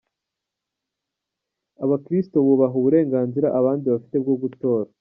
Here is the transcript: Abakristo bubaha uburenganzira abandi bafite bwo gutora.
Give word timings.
Abakristo 1.83 2.35
bubaha 2.45 2.75
uburenganzira 2.79 3.47
abandi 3.59 3.85
bafite 3.93 4.15
bwo 4.23 4.35
gutora. 4.43 4.87